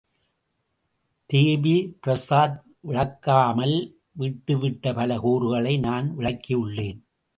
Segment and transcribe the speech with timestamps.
[1.29, 2.57] தேபி பிரஸாத்
[2.87, 3.75] விளக்காமல்
[4.19, 6.99] விட்டுவிட்ட பல கூறுகளை நான் விளக்கியுள்ளேன்.